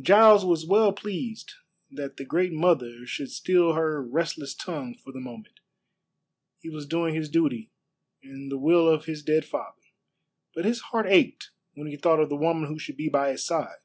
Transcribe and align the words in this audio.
Giles 0.00 0.42
was 0.42 0.64
well 0.64 0.90
pleased 0.94 1.52
that 1.90 2.16
the 2.16 2.24
Great 2.24 2.50
Mother 2.54 3.04
should 3.04 3.30
still 3.30 3.74
her 3.74 4.02
restless 4.02 4.54
tongue 4.54 4.94
for 4.96 5.12
the 5.12 5.20
moment. 5.20 5.60
He 6.60 6.70
was 6.70 6.86
doing 6.86 7.14
his 7.14 7.28
duty 7.28 7.70
and 8.22 8.50
the 8.50 8.56
will 8.56 8.88
of 8.88 9.04
his 9.04 9.22
dead 9.22 9.44
father, 9.44 9.82
but 10.54 10.64
his 10.64 10.80
heart 10.80 11.04
ached 11.06 11.50
when 11.74 11.88
he 11.88 11.96
thought 11.98 12.20
of 12.20 12.30
the 12.30 12.36
woman 12.36 12.70
who 12.70 12.78
should 12.78 12.96
be 12.96 13.10
by 13.10 13.32
his 13.32 13.44
side. 13.44 13.80